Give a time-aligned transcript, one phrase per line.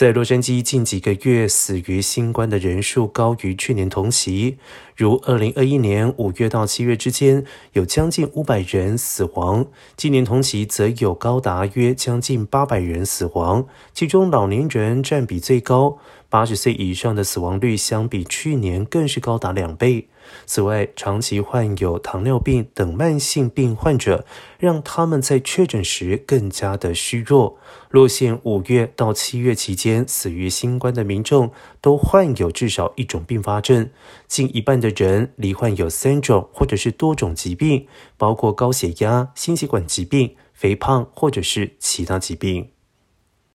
[0.00, 4.56] 在洛杉矶近几个月死于新冠的人数高于去年同期，
[4.96, 7.44] 如二零二一年五月到七月之间
[7.74, 9.66] 有将近五百人死亡，
[9.98, 15.98] 今年同期则有高达约将近八百人死亡，其中老年人占比最高，
[16.30, 20.08] 八十岁以上的死亡率相比去年更是高达两倍。
[20.46, 24.24] 此外，长期患有糖尿病等慢性病患者，
[24.58, 27.58] 让他们在确诊时更加的虚弱。
[27.90, 33.90] 落线五月到七月期间死于新冠的民众，都患有至少一种并发症，
[34.28, 42.68] 近一半的人罹患有三种或者是多种疾病，包括高血压、心血管疾病、肥胖或者是其他疾病。